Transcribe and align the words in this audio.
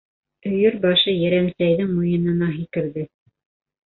Өйөр 0.51 0.77
башы 0.85 1.13
Ерәнсәйҙең 1.15 1.91
муйынына 1.97 2.47
һикерҙе. 2.55 3.05